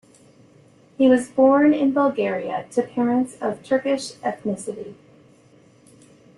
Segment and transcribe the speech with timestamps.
[0.97, 4.95] He was born in Bulgaria to parents of Turkish ethnicity.